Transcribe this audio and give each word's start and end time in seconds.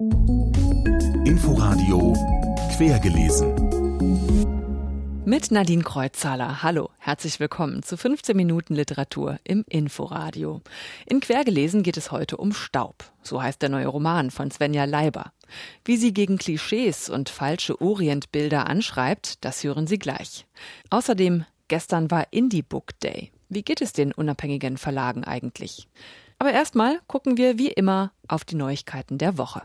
Inforadio 0.00 2.14
Quergelesen. 2.74 3.54
Mit 5.26 5.50
Nadine 5.50 5.82
Kreuzzahler. 5.82 6.62
Hallo, 6.62 6.88
herzlich 6.96 7.38
willkommen 7.38 7.82
zu 7.82 7.98
15 7.98 8.34
Minuten 8.34 8.74
Literatur 8.74 9.38
im 9.44 9.62
Inforadio. 9.68 10.62
In 11.04 11.20
Quergelesen 11.20 11.82
geht 11.82 11.98
es 11.98 12.10
heute 12.10 12.38
um 12.38 12.54
Staub. 12.54 13.12
So 13.22 13.42
heißt 13.42 13.60
der 13.60 13.68
neue 13.68 13.88
Roman 13.88 14.30
von 14.30 14.50
Svenja 14.50 14.86
Leiber. 14.86 15.34
Wie 15.84 15.98
sie 15.98 16.14
gegen 16.14 16.38
Klischees 16.38 17.10
und 17.10 17.28
falsche 17.28 17.78
Orientbilder 17.78 18.68
anschreibt, 18.68 19.44
das 19.44 19.62
hören 19.64 19.86
Sie 19.86 19.98
gleich. 19.98 20.46
Außerdem, 20.88 21.44
gestern 21.68 22.10
war 22.10 22.28
Indie 22.30 22.62
Book 22.62 22.98
Day. 23.00 23.32
Wie 23.50 23.62
geht 23.62 23.82
es 23.82 23.92
den 23.92 24.12
unabhängigen 24.12 24.78
Verlagen 24.78 25.24
eigentlich? 25.24 25.88
Aber 26.40 26.52
erstmal 26.52 27.00
gucken 27.06 27.36
wir 27.36 27.58
wie 27.58 27.68
immer 27.68 28.12
auf 28.26 28.46
die 28.46 28.54
Neuigkeiten 28.54 29.18
der 29.18 29.36
Woche. 29.36 29.60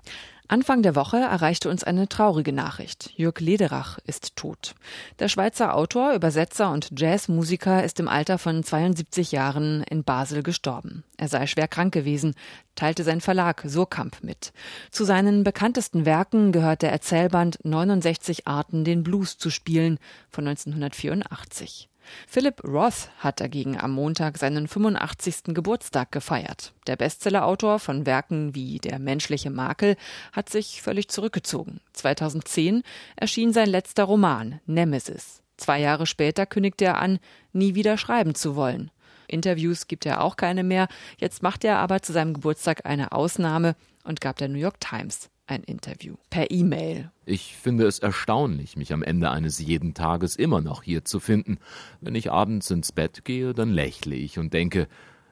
Anfang 0.49 0.83
der 0.83 0.93
Woche 0.93 1.15
erreichte 1.15 1.69
uns 1.69 1.85
eine 1.85 2.09
traurige 2.09 2.51
Nachricht. 2.51 3.11
Jörg 3.15 3.39
Lederach 3.39 3.97
ist 4.05 4.35
tot. 4.35 4.75
Der 5.19 5.29
Schweizer 5.29 5.73
Autor, 5.73 6.13
Übersetzer 6.13 6.69
und 6.71 6.89
Jazzmusiker 6.99 7.81
ist 7.81 8.01
im 8.01 8.09
Alter 8.09 8.37
von 8.37 8.61
72 8.61 9.31
Jahren 9.31 9.83
in 9.83 10.03
Basel 10.03 10.43
gestorben. 10.43 11.05
Er 11.15 11.29
sei 11.29 11.47
schwer 11.47 11.69
krank 11.69 11.93
gewesen, 11.93 12.35
teilte 12.75 13.05
sein 13.05 13.21
Verlag 13.21 13.63
Surkamp 13.65 14.21
mit. 14.21 14.51
Zu 14.91 15.05
seinen 15.05 15.45
bekanntesten 15.45 16.05
Werken 16.05 16.51
gehört 16.51 16.81
der 16.81 16.91
Erzählband 16.91 17.57
69 17.63 18.47
Arten, 18.47 18.83
den 18.83 19.01
Blues 19.01 19.37
zu 19.37 19.49
spielen 19.49 19.97
von 20.29 20.45
1984. 20.45 21.87
Philip 22.27 22.63
Roth 22.63 23.09
hat 23.19 23.39
dagegen 23.39 23.79
am 23.79 23.91
Montag 23.91 24.37
seinen 24.37 24.67
85. 24.67 25.53
Geburtstag 25.53 26.11
gefeiert. 26.11 26.73
Der 26.87 26.95
Bestsellerautor 26.95 27.79
von 27.79 28.05
Werken 28.05 28.55
wie 28.55 28.79
Der 28.79 28.99
menschliche 28.99 29.49
Makel 29.49 29.95
hat 30.31 30.49
sich 30.49 30.81
völlig 30.81 31.09
zurückgezogen. 31.09 31.79
2010 31.93 32.83
erschien 33.15 33.53
sein 33.53 33.69
letzter 33.69 34.03
Roman 34.03 34.59
Nemesis. 34.65 35.41
Zwei 35.57 35.79
Jahre 35.79 36.05
später 36.05 36.45
kündigte 36.45 36.85
er 36.85 36.99
an, 36.99 37.19
nie 37.53 37.75
wieder 37.75 37.97
schreiben 37.97 38.35
zu 38.35 38.55
wollen. 38.55 38.91
Interviews 39.27 39.87
gibt 39.87 40.05
er 40.05 40.21
auch 40.21 40.35
keine 40.35 40.63
mehr. 40.63 40.87
Jetzt 41.17 41.41
macht 41.41 41.63
er 41.63 41.77
aber 41.77 42.01
zu 42.01 42.13
seinem 42.13 42.33
Geburtstag 42.33 42.85
eine 42.85 43.11
Ausnahme 43.11 43.75
und 44.03 44.21
gab 44.21 44.37
der 44.37 44.49
New 44.49 44.59
York 44.59 44.79
Times 44.79 45.29
ein 45.47 45.63
Interview 45.63 46.15
per 46.29 46.51
E-Mail. 46.51 47.11
Ich 47.25 47.55
finde 47.55 47.85
es 47.85 47.99
erstaunlich, 47.99 48.77
mich 48.77 48.93
am 48.93 49.03
Ende 49.03 49.29
eines 49.31 49.59
jeden 49.59 49.93
Tages 49.93 50.35
immer 50.35 50.61
noch 50.61 50.83
hier 50.83 51.05
zu 51.05 51.19
finden. 51.19 51.57
Wenn 52.01 52.15
ich 52.15 52.31
abends 52.31 52.71
ins 52.71 52.91
Bett 52.91 53.25
gehe, 53.25 53.53
dann 53.53 53.71
lächle 53.71 54.15
ich 54.15 54.39
und 54.39 54.53
denke, 54.53 54.87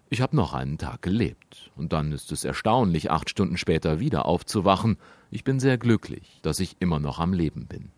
ich 0.09 0.21
habe 0.21 0.35
noch 0.35 0.53
einen 0.53 0.77
Tag 0.77 1.01
gelebt. 1.01 1.71
Und 1.75 1.93
dann 1.93 2.11
ist 2.11 2.31
es 2.31 2.43
erstaunlich, 2.43 3.09
acht 3.09 3.29
Stunden 3.29 3.57
später 3.57 3.99
wieder 3.99 4.25
aufzuwachen. 4.25 4.97
Ich 5.33 5.43
bin 5.43 5.59
sehr 5.59 5.79
glücklich, 5.79 6.39
dass 6.43 6.59
ich 6.59 6.75
immer 6.79 6.99
noch 6.99 7.17
am 7.17 7.33
Leben 7.33 7.65
bin. 7.65 7.91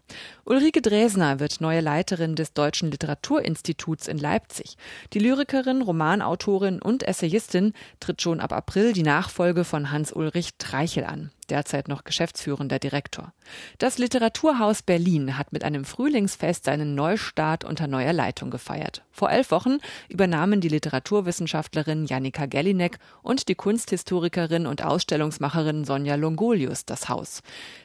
Ulrike 0.45 0.81
Dresner 0.81 1.41
wird 1.41 1.59
neue 1.59 1.81
Leiterin 1.81 2.37
des 2.37 2.53
Deutschen 2.53 2.89
Literaturinstituts 2.91 4.07
in 4.07 4.17
Leipzig. 4.17 4.77
Die 5.11 5.19
Lyrikerin, 5.19 5.81
Romanautorin 5.81 6.81
und 6.81 7.03
Essayistin 7.03 7.73
tritt 7.99 8.21
schon 8.21 8.39
ab 8.39 8.53
April 8.53 8.93
die 8.93 9.03
Nachfolge 9.03 9.65
von 9.65 9.91
Hans-Ulrich 9.91 10.51
Treichel 10.59 11.03
an 11.03 11.31
derzeit 11.49 11.87
noch 11.87 12.03
geschäftsführender 12.03 12.79
Direktor. 12.79 13.33
Das 13.77 13.97
Literaturhaus 13.97 14.81
Berlin 14.81 15.37
hat 15.37 15.53
mit 15.53 15.63
einem 15.63 15.85
Frühlingsfest 15.85 16.65
seinen 16.65 16.95
Neustart 16.95 17.63
unter 17.63 17.87
neuer 17.87 18.13
Leitung 18.13 18.49
gefeiert. 18.49 19.03
Vor 19.11 19.29
elf 19.29 19.51
Wochen 19.51 19.77
übernahmen 20.09 20.61
die 20.61 20.69
Literaturwissenschaftlerin 20.69 22.05
Janika 22.05 22.45
Gellinek 22.45 22.97
und 23.21 23.47
die 23.47 23.55
Kunsthistorikerin 23.55 24.67
und 24.67 24.83
Ausstellungsmacherin 24.83 25.85
Sonja 25.85 26.15
Longolius 26.15 26.85
das 26.85 27.09
Haus. 27.09 27.24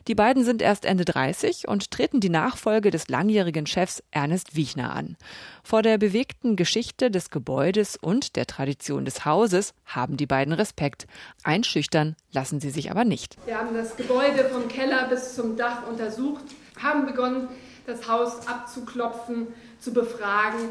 Die 0.08 0.14
beiden 0.14 0.44
sind 0.44 0.62
erst 0.62 0.84
Ende 0.84 1.05
30 1.05 1.69
und 1.69 1.91
treten 1.91 2.20
die 2.20 2.28
Nachfolge 2.28 2.91
des 2.91 3.08
langjährigen 3.08 3.66
Chefs 3.66 4.02
Ernest 4.10 4.56
Wiechner 4.56 4.94
an. 4.94 5.16
Vor 5.62 5.82
der 5.82 5.98
bewegten 5.98 6.56
Geschichte 6.56 7.10
des 7.10 7.31
Gebäudes 7.31 7.97
und 7.97 8.37
der 8.37 8.47
Tradition 8.47 9.04
des 9.04 9.25
Hauses 9.25 9.75
haben 9.84 10.16
die 10.16 10.26
beiden 10.26 10.53
Respekt. 10.53 11.06
Einschüchtern 11.42 12.16
lassen 12.32 12.60
sie 12.60 12.70
sich 12.70 12.91
aber 12.91 13.04
nicht. 13.04 13.37
Wir 13.47 13.59
haben 13.59 13.75
das 13.75 13.97
Gebäude 13.97 14.44
vom 14.53 14.69
Keller 14.69 15.09
bis 15.09 15.34
zum 15.34 15.56
Dach 15.56 15.86
untersucht, 15.88 16.44
haben 16.81 17.06
begonnen, 17.06 17.48
das 17.86 18.09
Haus 18.09 18.47
abzuklopfen, 18.47 19.48
zu 19.81 19.92
befragen 19.92 20.70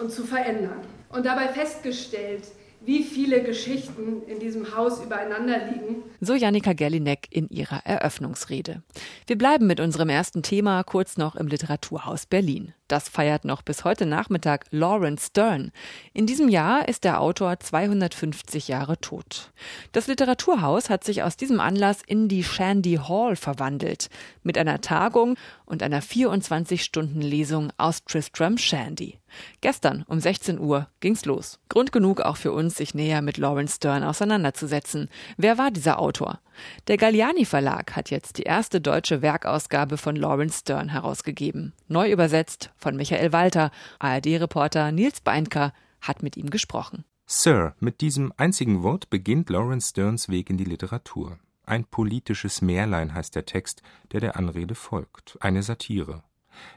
und 0.00 0.12
zu 0.12 0.24
verändern. 0.24 0.80
Und 1.08 1.24
dabei 1.26 1.48
festgestellt, 1.48 2.44
wie 2.80 3.02
viele 3.02 3.42
Geschichten 3.42 4.22
in 4.26 4.38
diesem 4.40 4.76
Haus 4.76 5.02
übereinander 5.02 5.66
liegen. 5.66 6.02
So 6.20 6.34
Janika 6.34 6.72
Gellinek 6.72 7.28
in 7.30 7.48
ihrer 7.48 7.84
Eröffnungsrede. 7.84 8.82
Wir 9.26 9.38
bleiben 9.38 9.66
mit 9.66 9.80
unserem 9.80 10.08
ersten 10.08 10.42
Thema 10.42 10.82
kurz 10.84 11.16
noch 11.16 11.36
im 11.36 11.48
Literaturhaus 11.48 12.26
Berlin. 12.26 12.72
Das 12.88 13.10
feiert 13.10 13.44
noch 13.44 13.60
bis 13.60 13.84
heute 13.84 14.06
Nachmittag 14.06 14.64
Lawrence 14.70 15.26
Stern. 15.26 15.72
In 16.14 16.26
diesem 16.26 16.48
Jahr 16.48 16.88
ist 16.88 17.04
der 17.04 17.20
Autor 17.20 17.60
250 17.60 18.66
Jahre 18.66 18.98
tot. 18.98 19.52
Das 19.92 20.06
Literaturhaus 20.06 20.88
hat 20.88 21.04
sich 21.04 21.22
aus 21.22 21.36
diesem 21.36 21.60
Anlass 21.60 22.00
in 22.06 22.28
die 22.28 22.42
Shandy 22.42 22.98
Hall 23.06 23.36
verwandelt, 23.36 24.08
mit 24.42 24.56
einer 24.56 24.80
Tagung 24.80 25.36
und 25.66 25.82
einer 25.82 26.00
24-Stunden-Lesung 26.00 27.72
aus 27.76 28.04
Tristram 28.04 28.56
Shandy. 28.56 29.18
Gestern 29.60 30.04
um 30.08 30.18
16 30.18 30.58
Uhr 30.58 30.88
ging's 31.00 31.26
los. 31.26 31.60
Grund 31.68 31.92
genug 31.92 32.22
auch 32.22 32.38
für 32.38 32.52
uns, 32.52 32.76
sich 32.76 32.94
näher 32.94 33.20
mit 33.20 33.36
Lawrence 33.36 33.76
Stern 33.76 34.02
auseinanderzusetzen. 34.02 35.10
Wer 35.36 35.58
war 35.58 35.70
dieser 35.70 35.98
Autor? 35.98 36.40
Der 36.86 36.96
Galliani 36.96 37.44
Verlag 37.44 37.96
hat 37.96 38.10
jetzt 38.10 38.38
die 38.38 38.42
erste 38.42 38.80
deutsche 38.80 39.22
Werkausgabe 39.22 39.96
von 39.96 40.16
Lawrence 40.16 40.60
Stern 40.60 40.88
herausgegeben. 40.88 41.72
Neu 41.88 42.10
übersetzt 42.10 42.70
von 42.76 42.96
Michael 42.96 43.32
Walter. 43.32 43.70
ARD-Reporter 43.98 44.92
Nils 44.92 45.20
Beinker 45.20 45.72
hat 46.00 46.22
mit 46.22 46.36
ihm 46.36 46.50
gesprochen. 46.50 47.04
Sir, 47.26 47.74
mit 47.78 48.00
diesem 48.00 48.32
einzigen 48.36 48.82
Wort 48.82 49.10
beginnt 49.10 49.50
Lawrence 49.50 49.90
Sterns 49.90 50.28
Weg 50.28 50.48
in 50.48 50.56
die 50.56 50.64
Literatur. 50.64 51.38
Ein 51.66 51.84
politisches 51.84 52.62
Märlein 52.62 53.12
heißt 53.12 53.34
der 53.34 53.44
Text, 53.44 53.82
der 54.12 54.20
der 54.20 54.36
Anrede 54.36 54.74
folgt, 54.74 55.36
eine 55.40 55.62
Satire. 55.62 56.22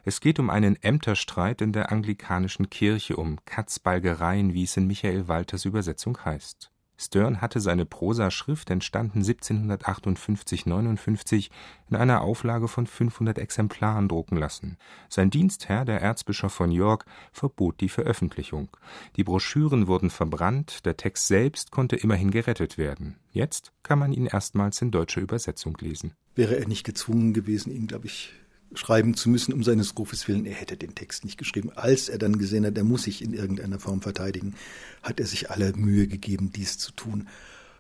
Es 0.04 0.20
geht 0.20 0.40
um 0.40 0.50
einen 0.50 0.76
Ämterstreit 0.76 1.62
in 1.62 1.72
der 1.72 1.92
anglikanischen 1.92 2.70
Kirche, 2.70 3.16
um 3.16 3.38
Katzbalgereien, 3.46 4.54
wie 4.54 4.64
es 4.64 4.76
in 4.78 4.88
Michael 4.88 5.28
Walters 5.28 5.66
Übersetzung 5.66 6.18
heißt. 6.24 6.72
Stern 7.02 7.42
hatte 7.42 7.60
seine 7.60 7.86
Prosaschrift, 7.86 8.70
entstanden 8.70 9.24
1758/59, 9.24 11.50
in 11.90 11.96
einer 11.96 12.22
Auflage 12.22 12.68
von 12.68 12.86
500 12.86 13.40
Exemplaren 13.40 14.08
drucken 14.08 14.38
lassen. 14.38 14.78
Sein 15.10 15.32
Dienstherr, 15.32 15.84
der 15.84 16.02
Erzbischof 16.02 16.54
von 16.54 16.72
York, 16.72 17.06
verbot 17.32 17.82
die 17.82 17.90
Veröffentlichung. 17.90 18.70
Die 19.16 19.24
Broschüren 19.24 19.88
wurden 19.88 20.12
verbrannt, 20.12 20.86
der 20.86 20.96
Text 20.96 21.28
selbst 21.28 21.72
konnte 21.72 21.96
immerhin 21.96 22.30
gerettet 22.30 22.78
werden. 22.78 23.16
Jetzt 23.32 23.74
kann 23.82 23.98
man 23.98 24.14
ihn 24.14 24.28
erstmals 24.28 24.80
in 24.82 24.92
deutscher 24.92 25.22
Übersetzung 25.22 25.76
lesen. 25.80 26.14
Wäre 26.36 26.58
er 26.58 26.68
nicht 26.68 26.84
gezwungen 26.84 27.34
gewesen, 27.34 27.72
ihn, 27.72 27.88
glaube 27.88 28.06
ich, 28.06 28.34
schreiben 28.74 29.16
zu 29.16 29.30
müssen, 29.30 29.54
um 29.54 29.64
seines 29.64 29.98
Rufes 29.98 30.28
willen. 30.28 30.46
Er 30.46 30.54
hätte 30.54 30.78
den 30.78 30.96
Text 30.96 31.26
nicht 31.26 31.38
geschrieben. 31.38 31.72
Als 31.76 32.10
er 32.10 32.18
dann 32.18 32.38
gesehen 32.38 32.66
hat, 32.66 32.78
er 32.78 32.84
muss 32.84 33.04
sich 33.04 33.22
in 33.22 33.34
irgendeiner 33.34 33.80
Form 33.80 34.02
verteidigen, 34.02 34.56
hat 35.04 35.20
er 35.20 35.26
sich 35.26 35.52
alle 35.52 35.74
Mühe 35.74 36.08
gegeben, 36.08 36.52
dies 36.52 36.78
zu 36.78 36.92
tun. 36.92 37.28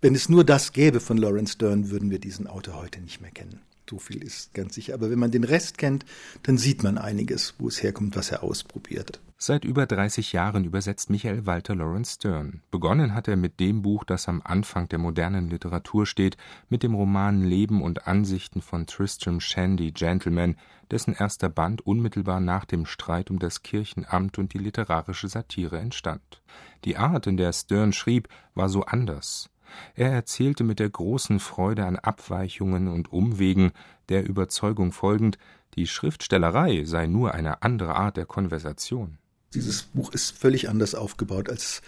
Wenn 0.01 0.16
es 0.16 0.30
nur 0.30 0.44
das 0.44 0.74
gäbe 0.74 1.00
von 1.00 1.18
Lawrence 1.18 1.53
Stern, 1.53 1.91
würden 1.91 2.09
wir 2.09 2.19
diesen 2.19 2.47
Autor 2.47 2.75
heute 2.75 3.00
nicht 3.01 3.22
mehr 3.22 3.31
kennen. 3.31 3.62
So 3.90 4.00
viel 4.00 4.24
ist 4.24 4.53
ganz 4.53 4.75
sicher. 4.75 4.94
Aber 4.94 5.12
wenn 5.12 5.19
man 5.19 5.31
den 5.31 5.44
Rest 5.44 5.78
kennt, 5.78 6.06
dann 6.44 6.57
sieht 6.57 6.81
man 6.81 6.97
einiges, 6.97 7.56
wo 7.59 7.68
es 7.68 7.84
herkommt, 7.84 8.16
was 8.16 8.31
er 8.31 8.41
ausprobiert. 8.41 9.19
Seit 9.44 9.66
über 9.66 9.88
30 9.88 10.34
Jahren 10.34 10.66
übersetzt 10.66 11.09
Michael 11.09 11.47
Walter 11.47 11.74
Lawrence 11.74 12.13
Stern. 12.13 12.62
Begonnen 12.69 13.16
hat 13.16 13.28
er 13.28 13.38
mit 13.38 13.59
dem 13.59 13.81
Buch, 13.81 14.03
das 14.03 14.28
am 14.28 14.40
Anfang 14.44 14.88
der 14.88 15.00
modernen 15.00 15.50
Literatur 15.50 16.06
steht, 16.06 16.38
mit 16.69 16.84
dem 16.84 16.94
Roman 16.94 17.41
Leben 17.41 17.81
und 17.81 18.06
Ansichten 18.06 18.62
von 18.62 18.85
Tristram 18.85 19.39
Shandy 19.39 19.94
Gentleman, 19.94 20.57
dessen 20.92 21.16
erster 21.16 21.50
Band 21.50 21.81
unmittelbar 21.81 22.39
nach 22.39 22.66
dem 22.66 22.86
Streit 22.86 23.31
um 23.31 23.39
das 23.39 23.63
Kirchenamt 23.63 24.38
und 24.38 24.54
die 24.54 24.60
literarische 24.60 25.27
Satire 25.27 25.80
entstand. 25.80 26.44
Die 26.86 26.98
Art, 26.98 27.25
in 27.25 27.38
der 27.38 27.51
Stern 27.51 27.94
schrieb, 27.94 28.27
war 28.54 28.69
so 28.69 28.83
anders. 28.83 29.50
Er 29.95 30.12
erzählte 30.12 30.63
mit 30.63 30.77
der 30.77 30.92
großen 30.92 31.39
Freude 31.39 31.88
an 31.88 31.95
Abweichungen 31.95 32.88
und 32.88 33.12
Umwegen, 33.12 33.71
der 34.10 34.24
Überzeugung 34.24 34.92
folgend, 34.92 35.39
die 35.74 35.88
Schriftstellerei 35.88 36.83
sei 36.83 37.07
nur 37.07 37.33
eine 37.33 37.63
andere 37.63 37.95
Art 37.95 38.18
der 38.18 38.27
Konversation. 38.27 39.18
Dieses 39.53 39.83
Buch 39.83 40.13
ist 40.13 40.31
völlig 40.31 40.69
anders 40.69 40.95
aufgebaut, 40.95 41.50
als 41.50 41.81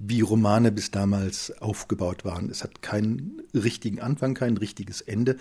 wie 0.00 0.20
Romane 0.20 0.72
bis 0.72 0.90
damals 0.90 1.52
aufgebaut 1.62 2.24
waren. 2.24 2.50
Es 2.50 2.64
hat 2.64 2.82
keinen 2.82 3.42
richtigen 3.54 4.00
Anfang, 4.00 4.34
kein 4.34 4.56
richtiges 4.56 5.00
Ende 5.00 5.36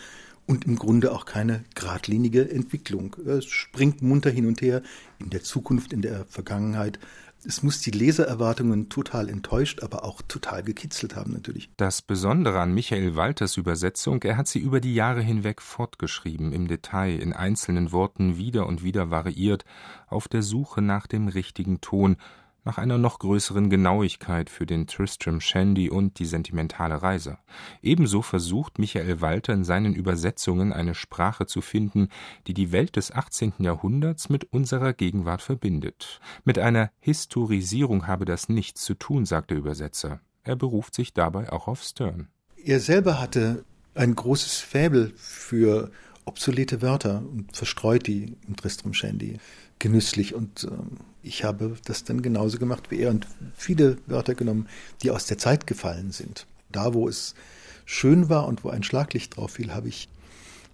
und 0.46 0.66
im 0.66 0.76
Grunde 0.76 1.12
auch 1.12 1.26
keine 1.26 1.64
geradlinige 1.74 2.50
Entwicklung. 2.50 3.16
Es 3.26 3.46
springt 3.46 4.04
munter 4.04 4.30
hin 4.30 4.46
und 4.46 4.62
her 4.62 4.84
in 5.20 5.32
der 5.32 5.42
Zukunft, 5.42 5.94
in 5.94 6.04
der 6.04 6.26
Vergangenheit, 6.26 7.00
es 7.46 7.64
muss 7.64 7.82
die 7.82 7.92
Lesererwartungen 7.92 8.90
total 8.90 9.30
enttäuscht, 9.30 9.84
aber 9.84 10.04
auch 10.04 10.22
total 10.22 10.64
gekitzelt 10.64 11.16
haben 11.16 11.34
natürlich. 11.34 11.70
Das 11.78 12.02
Besondere 12.02 12.60
an 12.60 12.74
Michael 12.74 13.16
Walters 13.16 13.58
Übersetzung, 13.58 14.22
er 14.24 14.38
hat 14.38 14.48
sie 14.48 14.60
über 14.60 14.80
die 14.80 14.94
Jahre 14.94 15.22
hinweg 15.22 15.62
fortgeschrieben, 15.62 16.52
im 16.54 16.68
Detail, 16.68 17.20
in 17.20 17.34
einzelnen 17.34 17.92
Worten 17.92 18.38
wieder 18.38 18.68
und 18.68 18.84
wieder 18.84 19.12
variiert, 19.12 19.66
auf 20.08 20.28
der 20.28 20.42
Suche 20.42 20.82
nach 20.82 21.08
dem 21.08 21.28
richtigen 21.28 21.82
Ton, 21.82 22.18
nach 22.64 22.78
einer 22.78 22.98
noch 22.98 23.20
größeren 23.20 23.70
Genauigkeit 23.70 24.50
für 24.50 24.66
den 24.66 24.88
Tristram 24.88 25.42
Shandy 25.42 25.90
und 25.90 26.20
die 26.20 26.26
sentimentale 26.26 27.02
Reise. 27.02 27.38
Ebenso 27.82 28.22
versucht 28.22 28.80
Michael 28.80 29.22
Walter 29.22 29.54
in 29.54 29.64
seinen 29.64 29.94
Übersetzungen 29.94 30.74
eine 30.74 30.96
Sprache 30.96 31.46
zu 31.46 31.62
finden, 31.62 32.10
die 32.48 32.54
die 32.54 32.72
Welt 32.72 32.96
des 32.96 33.12
18. 33.12 33.54
Jahrhunderts 33.60 34.30
mit 34.30 34.52
unserer 34.54 34.94
Gegenwart 34.94 35.42
verbindet. 35.42 36.20
Mit 36.46 36.60
einer 36.60 36.92
Historisierung 37.00 38.08
habe 38.08 38.26
das 38.26 38.50
nichts 38.50 38.84
zu 38.84 38.94
tun, 38.94 39.26
sagt 39.26 39.52
der 39.52 39.58
Übersetzer. 39.58 40.20
Er 40.44 40.56
beruft 40.56 40.96
sich 40.96 41.14
dabei 41.14 41.52
auch 41.52 41.68
auf 41.68 41.82
Stern. 41.84 42.28
Er 42.64 42.80
selber 42.80 43.20
hatte 43.20 43.66
ein 43.96 44.16
großes 44.16 44.58
Fäbel 44.58 45.14
für 45.16 45.92
obsolete 46.26 46.82
Wörter 46.82 47.20
und 47.20 47.56
verstreut 47.56 48.08
die 48.08 48.36
im 48.48 48.56
Tristram 48.56 48.94
Shandy 48.94 49.38
genüsslich 49.80 50.34
und 50.34 50.66
ähm, 50.66 50.98
ich 51.22 51.44
habe 51.44 51.78
das 51.86 52.04
dann 52.04 52.22
genauso 52.22 52.58
gemacht 52.58 52.92
wie 52.92 53.00
er 53.00 53.12
und 53.12 53.28
viele 53.56 53.98
Wörter 54.08 54.36
genommen, 54.36 54.68
die 55.02 55.12
aus 55.12 55.26
der 55.26 55.38
Zeit 55.38 55.68
gefallen 55.68 56.12
sind. 56.12 56.46
Da, 56.72 56.94
wo 56.94 57.08
es 57.08 57.36
schön 57.86 58.30
war 58.30 58.48
und 58.48 58.64
wo 58.64 58.70
ein 58.70 58.84
Schlaglicht 58.84 59.38
drauf 59.38 59.52
fiel, 59.52 59.74
habe 59.74 59.88
ich 59.88 60.10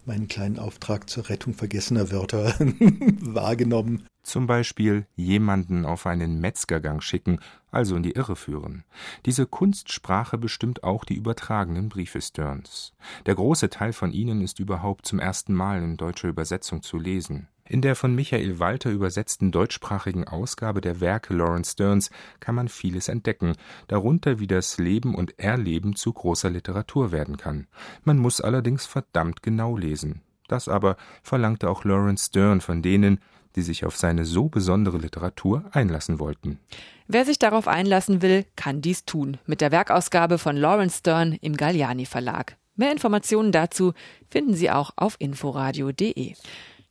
meinen 0.05 0.27
kleinen 0.27 0.57
Auftrag 0.57 1.09
zur 1.09 1.29
Rettung 1.29 1.53
vergessener 1.53 2.11
Wörter 2.11 2.55
wahrgenommen. 2.59 4.05
Zum 4.23 4.47
Beispiel 4.47 5.05
jemanden 5.15 5.85
auf 5.85 6.05
einen 6.05 6.39
Metzgergang 6.39 6.99
schicken, 7.01 7.39
also 7.71 7.95
in 7.95 8.03
die 8.03 8.11
Irre 8.11 8.35
führen. 8.35 8.83
Diese 9.25 9.45
Kunstsprache 9.45 10.37
bestimmt 10.37 10.83
auch 10.83 11.05
die 11.05 11.15
übertragenen 11.15 11.89
Briefe 11.89 12.21
Sterns. 12.21 12.93
Der 13.25 13.35
große 13.35 13.69
Teil 13.69 13.93
von 13.93 14.11
ihnen 14.11 14.41
ist 14.41 14.59
überhaupt 14.59 15.05
zum 15.05 15.19
ersten 15.19 15.53
Mal 15.53 15.81
in 15.81 15.97
deutscher 15.97 16.27
Übersetzung 16.27 16.81
zu 16.81 16.97
lesen. 16.97 17.47
In 17.69 17.83
der 17.83 17.95
von 17.95 18.15
Michael 18.15 18.57
Walter 18.57 18.89
übersetzten 18.89 19.51
deutschsprachigen 19.51 20.27
Ausgabe 20.27 20.81
der 20.81 21.01
Werke 21.01 21.35
Lawrence 21.35 21.73
Sterns 21.73 22.09
kann 22.39 22.55
man 22.55 22.67
vieles 22.67 23.09
entdecken, 23.09 23.53
darunter 23.87 24.39
wie 24.39 24.47
das 24.47 24.79
Leben 24.79 25.13
und 25.13 25.37
Erleben 25.37 25.95
zu 25.95 26.11
großer 26.11 26.49
Literatur 26.49 27.11
werden 27.11 27.37
kann. 27.37 27.67
Man 28.03 28.17
muss 28.17 28.41
allerdings 28.41 28.87
verdammt 28.87 29.43
genau 29.43 29.77
lesen. 29.77 30.21
Das 30.47 30.67
aber 30.67 30.97
verlangte 31.21 31.69
auch 31.69 31.83
Lawrence 31.83 32.25
Stern 32.25 32.59
von 32.59 32.81
denen, 32.81 33.19
die 33.55 33.61
sich 33.61 33.85
auf 33.85 33.95
seine 33.95 34.25
so 34.25 34.49
besondere 34.49 34.97
Literatur 34.97 35.65
einlassen 35.71 36.17
wollten. 36.17 36.59
Wer 37.07 37.23
sich 37.23 37.37
darauf 37.37 37.67
einlassen 37.67 38.23
will, 38.23 38.45
kann 38.55 38.81
dies 38.81 39.05
tun 39.05 39.37
mit 39.45 39.61
der 39.61 39.71
Werkausgabe 39.71 40.39
von 40.39 40.57
Lawrence 40.57 40.97
Stern 40.99 41.33
im 41.39 41.55
Galliani 41.55 42.07
Verlag. 42.07 42.57
Mehr 42.75 42.91
Informationen 42.91 43.51
dazu 43.51 43.93
finden 44.27 44.55
Sie 44.55 44.71
auch 44.71 44.91
auf 44.95 45.17
inforadio.de. 45.19 46.33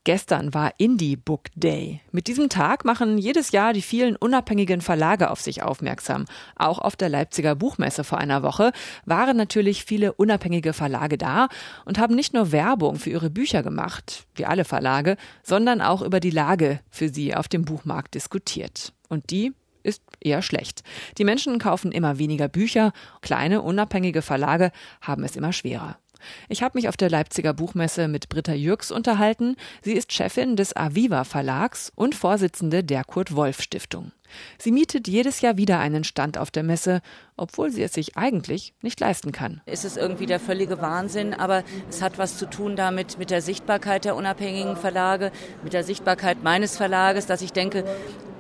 Gestern 0.09 0.55
war 0.55 0.73
Indie 0.79 1.17
Book 1.17 1.49
Day. 1.55 2.01
Mit 2.13 2.29
diesem 2.29 2.49
Tag 2.49 2.87
machen 2.87 3.19
jedes 3.19 3.51
Jahr 3.53 3.75
die 3.75 3.83
vielen 3.83 4.17
unabhängigen 4.17 4.81
Verlage 4.81 5.31
auf 5.31 5.43
sich 5.43 5.63
aufmerksam. 5.63 6.25
Auch 6.57 6.79
auf 6.79 6.97
der 6.97 7.11
Leipziger 7.11 7.55
Buchmesse 7.55 8.05
vor 8.05 8.17
einer 8.17 8.43
Woche 8.43 8.73
waren 9.05 9.37
natürlich 9.37 9.85
viele 9.85 10.15
unabhängige 10.15 10.73
Verlage 10.73 11.19
da 11.19 11.49
und 11.85 11.99
haben 11.99 12.15
nicht 12.15 12.33
nur 12.33 12.53
Werbung 12.53 12.97
für 12.97 13.11
ihre 13.11 13.29
Bücher 13.29 13.63
gemacht, 13.63 14.25
wie 14.35 14.47
alle 14.47 14.65
Verlage, 14.65 15.19
sondern 15.43 15.83
auch 15.83 16.01
über 16.01 16.21
die 16.21 16.31
Lage 16.31 16.81
für 16.89 17.11
sie 17.11 17.35
auf 17.35 17.49
dem 17.49 17.67
Buchmarkt 17.67 18.15
diskutiert. 18.15 18.95
Und 19.11 19.29
die 19.29 19.53
ist 19.83 20.03
eher 20.21 20.41
schlecht. 20.41 20.85
Die 21.19 21.25
Menschen 21.25 21.59
kaufen 21.59 21.93
immer 21.93 22.19
weniger 22.19 22.49
Bücher, 22.49 22.93
kleine 23.21 23.61
unabhängige 23.61 24.23
Verlage 24.23 24.73
haben 25.03 25.23
es 25.25 25.37
immer 25.37 25.53
schwerer. 25.53 25.99
Ich 26.49 26.63
habe 26.63 26.79
mich 26.79 26.89
auf 26.89 26.97
der 26.97 27.11
Leipziger 27.11 27.55
Buchmesse 27.55 28.09
mit 28.09 28.29
Britta 28.29 28.53
Jürgs 28.53 28.91
unterhalten. 28.91 29.57
Sie 29.83 29.95
ist 29.95 30.13
Chefin 30.13 30.57
des 30.57 30.77
Aviva 30.77 31.25
Verlags 31.25 31.93
und 31.95 32.15
Vorsitzende 32.15 32.85
der 32.85 33.05
Kurt 33.05 33.35
Wolf 33.35 33.63
Stiftung. 33.63 34.13
Sie 34.59 34.73
mietet 34.73 35.09
jedes 35.09 35.41
Jahr 35.41 35.57
wieder 35.57 35.79
einen 35.79 36.05
Stand 36.05 36.39
auf 36.39 36.51
der 36.51 36.63
Messe, 36.63 37.01
obwohl 37.37 37.71
sie 37.71 37.83
es 37.83 37.93
sich 37.93 38.17
eigentlich 38.17 38.75
nicht 38.83 39.01
leisten 39.01 39.33
kann. 39.33 39.61
Es 39.67 39.85
ist 39.85 39.97
irgendwie 39.97 40.27
der 40.27 40.41
völlige 40.41 40.81
Wahnsinn, 40.81 41.35
aber 41.35 41.65
es 41.89 42.03
hat 42.03 42.19
was 42.19 42.39
zu 42.39 42.49
tun 42.49 42.77
damit 42.77 43.19
mit 43.19 43.31
der 43.31 43.43
Sichtbarkeit 43.43 44.05
der 44.05 44.17
unabhängigen 44.17 44.77
Verlage, 44.77 45.33
mit 45.63 45.73
der 45.73 45.85
Sichtbarkeit 45.85 46.43
meines 46.43 46.77
Verlages, 46.77 47.27
dass 47.27 47.43
ich 47.43 47.53
denke, 47.53 47.85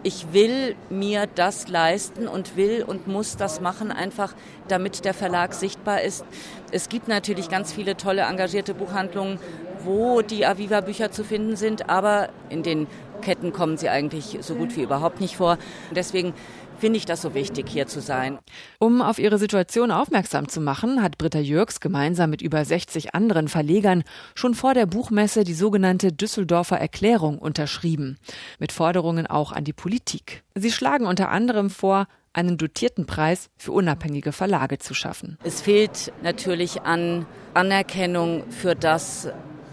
ich 0.02 0.32
will 0.32 0.76
mir 0.90 1.26
das 1.26 1.68
leisten 1.68 2.28
und 2.28 2.56
will 2.56 2.84
und 2.84 3.08
muss 3.08 3.36
das 3.36 3.60
machen, 3.60 3.90
einfach 3.90 4.34
damit 4.68 5.04
der 5.04 5.14
Verlag 5.14 5.54
sichtbar 5.54 6.02
ist. 6.02 6.24
Es 6.70 6.88
gibt 6.88 7.08
natürlich 7.08 7.48
ganz 7.48 7.72
viele 7.72 7.96
tolle, 7.96 8.22
engagierte 8.22 8.74
Buchhandlungen, 8.74 9.38
wo 9.84 10.22
die 10.22 10.46
Aviva-Bücher 10.46 11.10
zu 11.10 11.24
finden 11.24 11.56
sind, 11.56 11.88
aber 11.88 12.28
in 12.50 12.62
den 12.62 12.86
Ketten 13.20 13.52
kommen 13.52 13.76
sie 13.76 13.88
eigentlich 13.88 14.38
so 14.40 14.54
gut 14.54 14.76
wie 14.76 14.82
überhaupt 14.82 15.20
nicht 15.20 15.36
vor. 15.36 15.58
Deswegen 15.94 16.34
finde 16.78 16.96
ich 16.96 17.06
das 17.06 17.22
so 17.22 17.34
wichtig, 17.34 17.68
hier 17.68 17.86
zu 17.86 18.00
sein. 18.00 18.38
Um 18.78 19.02
auf 19.02 19.18
ihre 19.18 19.38
Situation 19.38 19.90
aufmerksam 19.90 20.48
zu 20.48 20.60
machen, 20.60 21.02
hat 21.02 21.18
Britta 21.18 21.40
Jürgs 21.40 21.80
gemeinsam 21.80 22.30
mit 22.30 22.42
über 22.42 22.64
60 22.64 23.14
anderen 23.14 23.48
Verlegern 23.48 24.04
schon 24.34 24.54
vor 24.54 24.74
der 24.74 24.86
Buchmesse 24.86 25.44
die 25.44 25.54
sogenannte 25.54 26.12
Düsseldorfer 26.12 26.78
Erklärung 26.78 27.38
unterschrieben, 27.38 28.18
mit 28.58 28.72
Forderungen 28.72 29.26
auch 29.26 29.52
an 29.52 29.64
die 29.64 29.72
Politik. 29.72 30.42
Sie 30.54 30.70
schlagen 30.72 31.06
unter 31.06 31.30
anderem 31.30 31.70
vor, 31.70 32.06
einen 32.32 32.56
dotierten 32.56 33.06
Preis 33.06 33.50
für 33.56 33.72
unabhängige 33.72 34.32
Verlage 34.32 34.78
zu 34.78 34.94
schaffen. 34.94 35.38
Es 35.42 35.60
fehlt 35.60 36.12
natürlich 36.22 36.82
an 36.82 37.26
Anerkennung 37.54 38.44
für 38.50 38.76
das, 38.76 39.28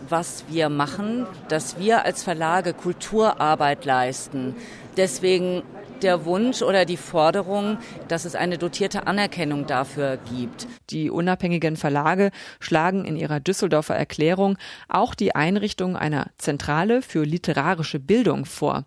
was 0.09 0.45
wir 0.49 0.69
machen, 0.69 1.25
dass 1.49 1.79
wir 1.79 2.05
als 2.05 2.23
Verlage 2.23 2.73
Kulturarbeit 2.73 3.85
leisten. 3.85 4.55
Deswegen 4.97 5.63
der 6.01 6.25
Wunsch 6.25 6.61
oder 6.61 6.85
die 6.85 6.97
Forderung, 6.97 7.77
dass 8.07 8.25
es 8.25 8.35
eine 8.35 8.57
dotierte 8.57 9.07
Anerkennung 9.07 9.65
dafür 9.65 10.17
gibt. 10.17 10.67
Die 10.89 11.09
unabhängigen 11.09 11.77
Verlage 11.77 12.31
schlagen 12.59 13.05
in 13.05 13.15
ihrer 13.15 13.39
Düsseldorfer 13.39 13.95
Erklärung 13.95 14.57
auch 14.87 15.15
die 15.15 15.35
Einrichtung 15.35 15.95
einer 15.95 16.27
Zentrale 16.37 17.01
für 17.01 17.23
literarische 17.23 17.99
Bildung 17.99 18.45
vor, 18.45 18.85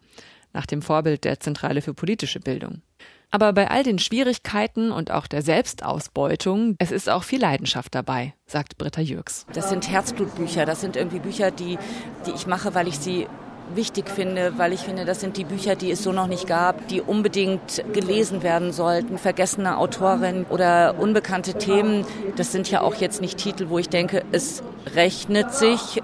nach 0.53 0.67
dem 0.67 0.83
Vorbild 0.83 1.25
der 1.25 1.41
Zentrale 1.41 1.83
für 1.83 1.95
politische 1.95 2.41
Bildung. 2.41 2.83
Aber 3.31 3.53
bei 3.53 3.71
all 3.71 3.83
den 3.83 3.99
Schwierigkeiten 3.99 4.91
und 4.91 5.11
auch 5.11 5.27
der 5.27 5.43
Selbstausbeutung, 5.43 6.77
es 6.79 6.91
ist 6.91 7.11
auch 7.11 7.25
viel 7.25 7.41
Leidenschaft 7.41 7.95
dabei, 7.95 8.35
sagt 8.47 8.79
Britta 8.79 9.03
Jürgs. 9.03 9.45
Das 9.53 9.69
sind 9.69 9.91
Herzblutbücher, 9.91 10.65
das 10.65 10.81
sind 10.81 10.97
irgendwie 10.97 11.19
Bücher, 11.19 11.51
die, 11.51 11.79
die 12.27 12.31
ich 12.31 12.47
mache, 12.47 12.75
weil 12.75 12.89
ich 12.89 12.99
sie 12.99 13.27
wichtig 13.75 14.09
finde, 14.09 14.55
weil 14.57 14.73
ich 14.73 14.81
finde, 14.81 15.05
das 15.05 15.21
sind 15.21 15.37
die 15.37 15.45
Bücher, 15.45 15.77
die 15.77 15.91
es 15.91 16.03
so 16.03 16.13
noch 16.13 16.27
nicht 16.27 16.47
gab, 16.47 16.89
die 16.89 17.01
unbedingt 17.03 17.85
gelesen 17.93 18.43
werden 18.43 18.73
sollten. 18.73 19.19
Vergessene 19.19 19.77
Autorinnen 19.77 20.47
oder 20.47 20.95
unbekannte 20.99 21.55
Themen, 21.55 22.07
das 22.37 22.53
sind 22.53 22.71
ja 22.71 22.81
auch 22.81 22.95
jetzt 22.95 23.21
nicht 23.21 23.39
Titel, 23.39 23.69
wo 23.69 23.79
ich 23.79 23.89
denke, 23.89 24.25
es 24.33 24.63
rechnet 24.95 25.53
sich. 25.53 26.01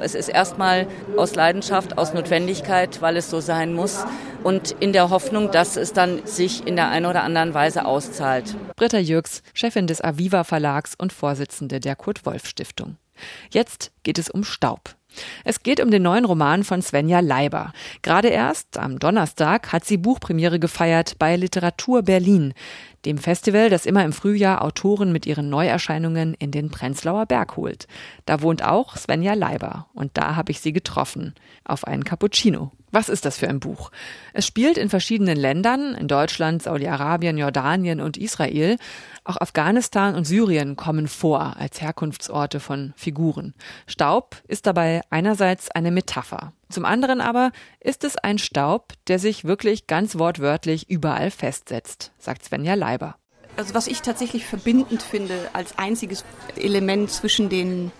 Es 0.00 0.14
ist 0.14 0.28
erstmal 0.28 0.86
aus 1.16 1.34
Leidenschaft, 1.34 1.98
aus 1.98 2.14
Notwendigkeit, 2.14 3.02
weil 3.02 3.16
es 3.16 3.30
so 3.30 3.40
sein 3.40 3.74
muss 3.74 4.04
und 4.42 4.72
in 4.80 4.92
der 4.92 5.10
Hoffnung, 5.10 5.50
dass 5.50 5.76
es 5.76 5.92
dann 5.92 6.26
sich 6.26 6.66
in 6.66 6.76
der 6.76 6.88
einen 6.88 7.06
oder 7.06 7.22
anderen 7.22 7.54
Weise 7.54 7.84
auszahlt. 7.84 8.56
Britta 8.76 8.98
Jürgs, 8.98 9.42
Chefin 9.54 9.86
des 9.86 10.00
Aviva 10.00 10.44
Verlags 10.44 10.94
und 10.96 11.12
Vorsitzende 11.12 11.80
der 11.80 11.96
Kurt 11.96 12.26
Wolf 12.26 12.46
Stiftung. 12.46 12.96
Jetzt 13.50 13.92
geht 14.02 14.18
es 14.18 14.30
um 14.30 14.44
Staub. 14.44 14.96
Es 15.44 15.62
geht 15.62 15.80
um 15.80 15.90
den 15.90 16.02
neuen 16.02 16.24
Roman 16.24 16.64
von 16.64 16.80
Svenja 16.80 17.20
Leiber. 17.20 17.72
Gerade 18.00 18.28
erst 18.28 18.78
am 18.78 18.98
Donnerstag 18.98 19.72
hat 19.72 19.84
sie 19.84 19.98
Buchpremiere 19.98 20.58
gefeiert 20.58 21.18
bei 21.18 21.36
Literatur 21.36 22.02
Berlin, 22.02 22.54
dem 23.04 23.18
Festival, 23.18 23.70
das 23.70 23.86
immer 23.86 24.04
im 24.04 24.12
Frühjahr 24.12 24.62
Autoren 24.62 25.12
mit 25.12 25.26
ihren 25.26 25.48
Neuerscheinungen 25.48 26.34
in 26.34 26.50
den 26.50 26.70
Prenzlauer 26.70 27.26
Berg 27.26 27.56
holt. 27.56 27.86
Da 28.26 28.42
wohnt 28.42 28.62
auch 28.62 28.96
Svenja 28.96 29.34
Leiber 29.34 29.86
und 29.94 30.12
da 30.14 30.36
habe 30.36 30.52
ich 30.52 30.60
sie 30.60 30.72
getroffen 30.72 31.34
auf 31.64 31.86
einen 31.86 32.04
Cappuccino. 32.04 32.72
Was 32.92 33.08
ist 33.08 33.24
das 33.24 33.38
für 33.38 33.48
ein 33.48 33.58
Buch? 33.58 33.90
Es 34.34 34.46
spielt 34.46 34.76
in 34.76 34.90
verschiedenen 34.90 35.38
Ländern, 35.38 35.94
in 35.94 36.08
Deutschland, 36.08 36.62
Saudi-Arabien, 36.62 37.38
Jordanien 37.38 38.00
und 38.02 38.18
Israel. 38.18 38.76
Auch 39.24 39.38
Afghanistan 39.38 40.14
und 40.14 40.26
Syrien 40.26 40.76
kommen 40.76 41.08
vor 41.08 41.56
als 41.56 41.80
Herkunftsorte 41.80 42.60
von 42.60 42.92
Figuren. 42.94 43.54
Staub 43.86 44.36
ist 44.46 44.66
dabei 44.66 45.00
einerseits 45.08 45.70
eine 45.70 45.90
Metapher. 45.90 46.52
Zum 46.72 46.84
anderen 46.84 47.20
aber 47.20 47.52
ist 47.80 48.04
es 48.04 48.16
ein 48.16 48.38
Staub, 48.38 48.94
der 49.06 49.18
sich 49.18 49.44
wirklich 49.44 49.86
ganz 49.86 50.18
wortwörtlich 50.18 50.88
überall 50.88 51.30
festsetzt, 51.30 52.12
sagt 52.18 52.44
Svenja 52.44 52.74
Leiber. 52.74 53.16
Also 53.56 53.74
was 53.74 53.86
ich 53.86 54.00
tatsächlich 54.00 54.46
verbindend 54.46 55.02
finde 55.02 55.34
als 55.52 55.78
einziges 55.78 56.24
Element 56.56 57.10
zwischen 57.10 57.50
den 57.50 57.92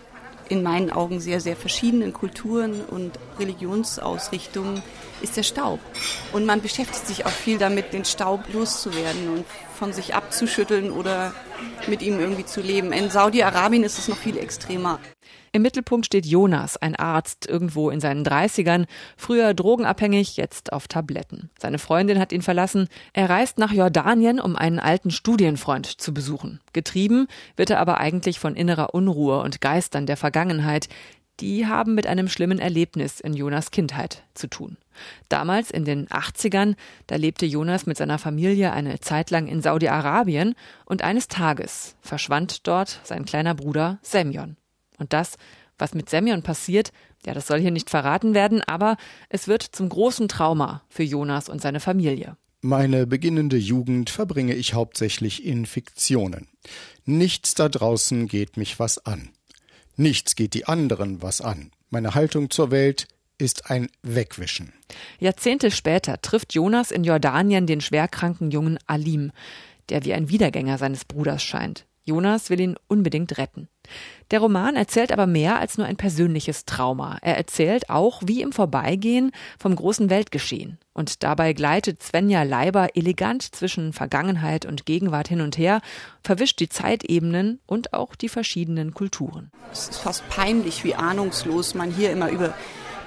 in 0.49 0.61
meinen 0.61 0.91
Augen 0.91 1.19
sehr, 1.19 1.39
sehr 1.39 1.55
verschiedenen 1.55 2.13
Kulturen 2.13 2.81
und 2.81 3.11
Religionsausrichtungen 3.39 4.83
ist 5.21 5.37
der 5.37 5.43
Staub. 5.43 5.79
Und 6.33 6.45
man 6.45 6.61
beschäftigt 6.61 7.07
sich 7.07 7.25
auch 7.25 7.31
viel 7.31 7.57
damit, 7.57 7.93
den 7.93 8.05
Staub 8.05 8.51
loszuwerden 8.51 9.29
und 9.29 9.45
von 9.77 9.93
sich 9.93 10.15
abzuschütteln 10.15 10.91
oder 10.91 11.33
mit 11.87 12.01
ihm 12.01 12.19
irgendwie 12.19 12.45
zu 12.45 12.61
leben. 12.61 12.91
In 12.91 13.09
Saudi-Arabien 13.09 13.83
ist 13.83 13.99
es 13.99 14.07
noch 14.07 14.17
viel 14.17 14.37
extremer. 14.37 14.99
Im 15.51 15.61
Mittelpunkt 15.61 16.05
steht 16.05 16.25
Jonas, 16.25 16.77
ein 16.77 16.95
Arzt 16.95 17.47
irgendwo 17.47 17.89
in 17.89 17.99
seinen 17.99 18.25
30ern, 18.25 18.85
früher 19.15 19.53
drogenabhängig, 19.53 20.35
jetzt 20.35 20.73
auf 20.73 20.87
Tabletten. 20.87 21.51
Seine 21.59 21.77
Freundin 21.77 22.19
hat 22.19 22.31
ihn 22.31 22.41
verlassen. 22.41 22.87
Er 23.13 23.29
reist 23.29 23.59
nach 23.59 23.71
Jordanien, 23.71 24.39
um 24.39 24.55
einen 24.55 24.79
alten 24.79 25.11
Studienfreund 25.11 25.85
zu 25.85 26.13
besuchen. 26.13 26.59
Getrieben 26.73 27.27
wird 27.55 27.69
er 27.69 27.79
aber 27.79 27.99
eigentlich 27.99 28.39
von 28.39 28.55
innerer 28.55 28.93
Unruhe 28.93 29.41
und 29.41 29.61
Geistern 29.61 30.05
der 30.07 30.17
Vergangenheit. 30.17 30.89
Die 31.39 31.65
haben 31.65 31.95
mit 31.95 32.05
einem 32.05 32.29
schlimmen 32.29 32.59
Erlebnis 32.59 33.19
in 33.19 33.33
Jonas 33.33 33.71
Kindheit 33.71 34.23
zu 34.33 34.47
tun. 34.47 34.77
Damals 35.29 35.71
in 35.71 35.83
den 35.83 36.07
80ern, 36.07 36.75
da 37.07 37.15
lebte 37.15 37.45
Jonas 37.45 37.85
mit 37.85 37.97
seiner 37.97 38.19
Familie 38.19 38.71
eine 38.71 38.99
Zeit 38.99 39.31
lang 39.31 39.47
in 39.47 39.61
Saudi-Arabien 39.61 40.53
und 40.85 41.01
eines 41.01 41.27
Tages 41.27 41.95
verschwand 42.01 42.67
dort 42.67 42.99
sein 43.03 43.25
kleiner 43.25 43.55
Bruder 43.55 43.99
Semyon. 44.03 44.57
Und 44.97 45.13
das, 45.13 45.37
was 45.77 45.93
mit 45.93 46.09
Semyon 46.09 46.43
passiert, 46.43 46.91
ja, 47.25 47.33
das 47.33 47.47
soll 47.47 47.59
hier 47.59 47.71
nicht 47.71 47.89
verraten 47.89 48.33
werden, 48.33 48.61
aber 48.61 48.97
es 49.29 49.47
wird 49.47 49.63
zum 49.63 49.89
großen 49.89 50.27
Trauma 50.27 50.83
für 50.89 51.03
Jonas 51.03 51.49
und 51.49 51.61
seine 51.61 51.79
Familie. 51.79 52.37
Meine 52.61 53.07
beginnende 53.07 53.57
Jugend 53.57 54.09
verbringe 54.09 54.55
ich 54.55 54.73
hauptsächlich 54.73 55.45
in 55.45 55.65
Fiktionen. 55.65 56.47
Nichts 57.05 57.55
da 57.55 57.67
draußen 57.67 58.27
geht 58.27 58.55
mich 58.55 58.79
was 58.79 59.05
an. 59.05 59.29
Nichts 59.97 60.35
geht 60.35 60.53
die 60.53 60.65
anderen 60.65 61.21
was 61.21 61.41
an. 61.41 61.71
Meine 61.89 62.15
Haltung 62.15 62.49
zur 62.49 62.71
Welt 62.71 63.07
ist 63.37 63.69
ein 63.69 63.89
Wegwischen. 64.01 64.73
Jahrzehnte 65.19 65.71
später 65.71 66.21
trifft 66.21 66.53
Jonas 66.53 66.91
in 66.91 67.03
Jordanien 67.03 67.67
den 67.67 67.81
schwerkranken 67.81 68.51
jungen 68.51 68.79
Alim, 68.87 69.31
der 69.89 70.05
wie 70.05 70.13
ein 70.13 70.29
Wiedergänger 70.29 70.77
seines 70.77 71.03
Bruders 71.03 71.43
scheint. 71.43 71.85
Jonas 72.05 72.49
will 72.49 72.59
ihn 72.59 72.75
unbedingt 72.87 73.37
retten. 73.37 73.69
Der 74.31 74.39
Roman 74.39 74.75
erzählt 74.75 75.11
aber 75.11 75.27
mehr 75.27 75.59
als 75.59 75.77
nur 75.77 75.87
ein 75.87 75.95
persönliches 75.95 76.65
Trauma. 76.65 77.17
Er 77.21 77.37
erzählt 77.37 77.89
auch, 77.89 78.21
wie 78.25 78.41
im 78.41 78.51
Vorbeigehen 78.51 79.31
vom 79.59 79.75
großen 79.75 80.09
Weltgeschehen. 80.09 80.79
Und 80.93 81.23
dabei 81.23 81.53
gleitet 81.53 82.03
Svenja 82.03 82.43
Leiber 82.43 82.95
elegant 82.95 83.43
zwischen 83.55 83.93
Vergangenheit 83.93 84.65
und 84.65 84.85
Gegenwart 84.85 85.27
hin 85.27 85.41
und 85.41 85.57
her, 85.57 85.81
verwischt 86.23 86.59
die 86.59 86.69
Zeitebenen 86.69 87.59
und 87.65 87.93
auch 87.93 88.15
die 88.15 88.29
verschiedenen 88.29 88.93
Kulturen. 88.93 89.51
Es 89.71 89.89
ist 89.89 89.97
fast 89.97 90.27
peinlich, 90.29 90.83
wie 90.83 90.95
ahnungslos 90.95 91.73
man 91.73 91.91
hier 91.91 92.11
immer 92.11 92.29
über 92.29 92.53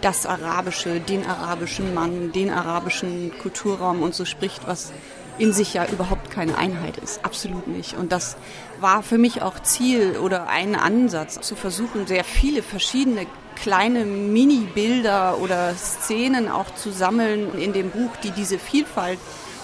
das 0.00 0.26
Arabische, 0.26 1.00
den 1.00 1.26
arabischen 1.26 1.94
Mann, 1.94 2.32
den 2.32 2.50
arabischen 2.50 3.32
Kulturraum 3.38 4.02
und 4.02 4.14
so 4.14 4.24
spricht, 4.24 4.66
was 4.66 4.92
in 5.38 5.52
sich 5.52 5.74
ja 5.74 5.86
überhaupt 5.86 6.30
keine 6.30 6.56
Einheit 6.56 6.96
ist. 6.98 7.24
Absolut 7.24 7.66
nicht. 7.66 7.94
Und 7.94 8.12
das 8.12 8.36
war 8.80 9.02
für 9.02 9.18
mich 9.18 9.42
auch 9.42 9.60
Ziel 9.60 10.16
oder 10.18 10.48
ein 10.48 10.74
Ansatz, 10.74 11.40
zu 11.40 11.56
versuchen, 11.56 12.06
sehr 12.06 12.24
viele 12.24 12.62
verschiedene 12.62 13.26
kleine 13.54 14.04
Mini-Bilder 14.04 15.38
oder 15.38 15.74
Szenen 15.74 16.48
auch 16.48 16.74
zu 16.74 16.90
sammeln 16.90 17.58
in 17.58 17.72
dem 17.72 17.90
Buch, 17.90 18.10
die 18.22 18.30
diese 18.30 18.58
Vielfalt 18.58 19.18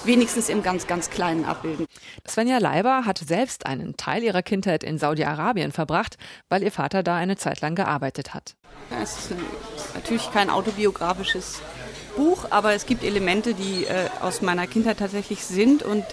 wenigstens 0.05 0.49
im 0.49 0.63
ganz, 0.63 0.87
ganz 0.87 1.11
Kleinen 1.11 1.45
abbilden. 1.45 1.87
Svenja 2.29 2.59
Leiber 2.59 3.05
hat 3.05 3.19
selbst 3.19 3.67
einen 3.67 3.97
Teil 3.97 4.23
ihrer 4.23 4.43
Kindheit 4.43 4.83
in 4.83 4.99
Saudi-Arabien 4.99 5.73
verbracht, 5.73 6.17
weil 6.49 6.63
ihr 6.63 6.73
Vater 6.73 7.03
da 7.03 7.17
eine 7.17 7.37
Zeit 7.37 7.61
lang 7.61 7.75
gearbeitet 7.75 8.35
hat. 8.35 8.57
Es 9.01 9.13
ist 9.13 9.35
natürlich 9.95 10.31
kein 10.33 10.51
autobiografisches 10.51 11.61
Buch, 12.17 12.47
aber 12.51 12.75
es 12.75 12.87
gibt 12.87 13.05
Elemente, 13.05 13.55
die 13.55 13.85
äh, 13.85 14.09
aus 14.21 14.43
meiner 14.43 14.67
Kindheit 14.67 14.99
tatsächlich 14.99 15.45
sind 15.45 15.83
und 15.83 16.05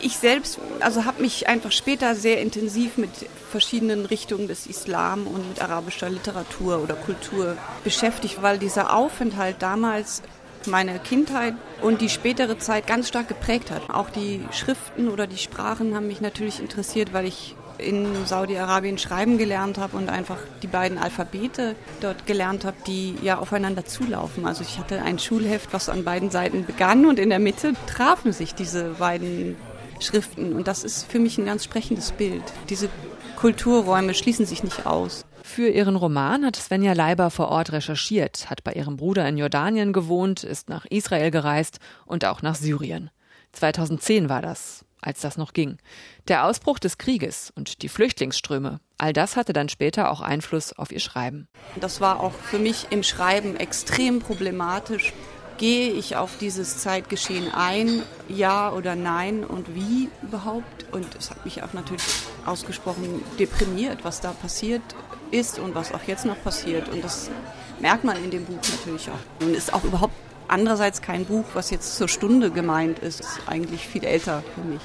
ich 0.00 0.16
selbst 0.16 0.60
also 0.80 1.04
habe 1.04 1.22
mich 1.22 1.48
einfach 1.48 1.72
später 1.72 2.14
sehr 2.14 2.40
intensiv 2.40 2.98
mit 2.98 3.10
verschiedenen 3.50 4.06
Richtungen 4.06 4.46
des 4.46 4.66
Islam 4.66 5.26
und 5.26 5.48
mit 5.48 5.60
arabischer 5.60 6.08
Literatur 6.08 6.80
oder 6.82 6.94
Kultur 6.94 7.56
beschäftigt, 7.82 8.42
weil 8.42 8.58
dieser 8.58 8.94
Aufenthalt 8.94 9.56
damals 9.60 10.22
meine 10.66 10.98
Kindheit 10.98 11.54
und 11.82 12.00
die 12.00 12.08
spätere 12.08 12.58
Zeit 12.58 12.86
ganz 12.86 13.08
stark 13.08 13.28
geprägt 13.28 13.70
hat. 13.70 13.90
Auch 13.90 14.10
die 14.10 14.44
Schriften 14.52 15.08
oder 15.08 15.26
die 15.26 15.38
Sprachen 15.38 15.94
haben 15.94 16.06
mich 16.06 16.20
natürlich 16.20 16.60
interessiert, 16.60 17.12
weil 17.12 17.26
ich 17.26 17.56
in 17.78 18.26
Saudi-Arabien 18.26 18.98
schreiben 18.98 19.38
gelernt 19.38 19.78
habe 19.78 19.96
und 19.96 20.08
einfach 20.08 20.38
die 20.62 20.66
beiden 20.66 20.98
Alphabete 20.98 21.74
dort 22.00 22.26
gelernt 22.26 22.64
habe, 22.64 22.76
die 22.86 23.14
ja 23.22 23.38
aufeinander 23.38 23.84
zulaufen. 23.84 24.46
Also 24.46 24.62
ich 24.62 24.78
hatte 24.78 25.02
ein 25.02 25.18
Schulheft, 25.18 25.72
was 25.72 25.88
an 25.88 26.04
beiden 26.04 26.30
Seiten 26.30 26.64
begann 26.64 27.06
und 27.06 27.18
in 27.18 27.30
der 27.30 27.38
Mitte 27.38 27.74
trafen 27.86 28.32
sich 28.32 28.54
diese 28.54 28.90
beiden 28.98 29.56
Schriften. 30.00 30.52
Und 30.52 30.68
das 30.68 30.84
ist 30.84 31.10
für 31.10 31.18
mich 31.18 31.38
ein 31.38 31.46
ganz 31.46 31.64
sprechendes 31.64 32.12
Bild. 32.12 32.42
Diese 32.68 32.88
Kulturräume 33.36 34.14
schließen 34.14 34.46
sich 34.46 34.62
nicht 34.64 34.86
aus. 34.86 35.24
Für 35.42 35.68
ihren 35.68 35.96
Roman 35.96 36.44
hat 36.44 36.56
Svenja 36.56 36.92
Leiber 36.92 37.30
vor 37.30 37.48
Ort 37.48 37.72
recherchiert, 37.72 38.50
hat 38.50 38.64
bei 38.64 38.72
ihrem 38.74 38.96
Bruder 38.96 39.26
in 39.28 39.38
Jordanien 39.38 39.92
gewohnt, 39.92 40.44
ist 40.44 40.68
nach 40.68 40.84
Israel 40.86 41.30
gereist 41.30 41.78
und 42.04 42.24
auch 42.24 42.42
nach 42.42 42.54
Syrien. 42.54 43.10
2010 43.52 44.28
war 44.28 44.42
das 44.42 44.84
als 45.00 45.20
das 45.20 45.36
noch 45.36 45.52
ging. 45.52 45.78
Der 46.28 46.44
Ausbruch 46.44 46.78
des 46.78 46.98
Krieges 46.98 47.52
und 47.54 47.82
die 47.82 47.88
Flüchtlingsströme, 47.88 48.80
all 48.98 49.12
das 49.12 49.36
hatte 49.36 49.52
dann 49.52 49.68
später 49.68 50.10
auch 50.10 50.20
Einfluss 50.20 50.72
auf 50.72 50.92
ihr 50.92 51.00
Schreiben. 51.00 51.48
Das 51.80 52.00
war 52.00 52.20
auch 52.20 52.32
für 52.32 52.58
mich 52.58 52.88
im 52.90 53.02
Schreiben 53.02 53.56
extrem 53.56 54.20
problematisch. 54.20 55.12
Gehe 55.56 55.90
ich 55.90 56.16
auf 56.16 56.38
dieses 56.38 56.78
Zeitgeschehen 56.78 57.52
ein, 57.52 58.02
ja 58.28 58.72
oder 58.72 58.94
nein 58.94 59.44
und 59.44 59.74
wie 59.74 60.08
überhaupt? 60.22 60.86
Und 60.92 61.14
es 61.16 61.30
hat 61.30 61.44
mich 61.44 61.62
auch 61.64 61.72
natürlich 61.72 62.04
ausgesprochen 62.46 63.22
deprimiert, 63.40 64.04
was 64.04 64.20
da 64.20 64.30
passiert 64.30 64.82
ist 65.32 65.58
und 65.58 65.74
was 65.74 65.92
auch 65.92 66.02
jetzt 66.06 66.26
noch 66.26 66.40
passiert. 66.42 66.88
Und 66.88 67.02
das 67.02 67.28
merkt 67.80 68.04
man 68.04 68.22
in 68.22 68.30
dem 68.30 68.44
Buch 68.44 68.54
natürlich 68.54 69.10
auch. 69.10 69.44
Und 69.44 69.54
ist 69.54 69.72
auch 69.72 69.82
überhaupt 69.82 70.14
andererseits 70.48 71.02
kein 71.02 71.24
Buch, 71.24 71.44
was 71.54 71.70
jetzt 71.70 71.96
zur 71.96 72.08
Stunde 72.08 72.50
gemeint 72.50 72.98
ist. 72.98 73.20
ist 73.20 73.40
eigentlich 73.46 73.86
viel 73.86 74.04
älter 74.04 74.42
für 74.54 74.62
mich. 74.62 74.82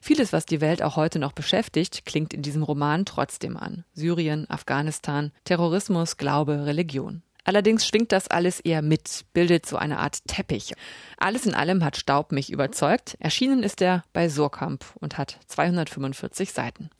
Vieles, 0.00 0.32
was 0.32 0.46
die 0.46 0.60
Welt 0.60 0.82
auch 0.82 0.96
heute 0.96 1.18
noch 1.18 1.32
beschäftigt, 1.32 2.06
klingt 2.06 2.32
in 2.32 2.42
diesem 2.42 2.62
Roman 2.62 3.04
trotzdem 3.04 3.56
an. 3.56 3.84
Syrien, 3.92 4.48
Afghanistan, 4.48 5.32
Terrorismus, 5.44 6.16
Glaube, 6.16 6.66
Religion. 6.66 7.22
Allerdings 7.44 7.86
schwingt 7.86 8.10
das 8.10 8.26
alles 8.26 8.58
eher 8.58 8.82
mit, 8.82 9.24
bildet 9.32 9.66
so 9.66 9.76
eine 9.76 9.98
Art 9.98 10.26
Teppich. 10.26 10.72
Alles 11.16 11.46
in 11.46 11.54
allem 11.54 11.84
hat 11.84 11.96
Staub 11.96 12.32
mich 12.32 12.50
überzeugt. 12.50 13.16
Erschienen 13.20 13.62
ist 13.62 13.80
er 13.80 14.02
bei 14.12 14.28
Surkamp 14.28 14.84
und 15.00 15.16
hat 15.16 15.38
245 15.46 16.52
Seiten. 16.52 16.90